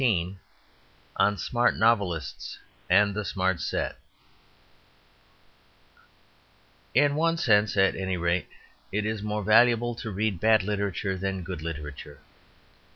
[0.01, 0.37] XV
[1.17, 2.57] On Smart Novelists
[2.89, 3.97] and the Smart Set
[6.95, 8.49] In one sense, at any rate,
[8.91, 12.19] it is more valuable to read bad literature than good literature.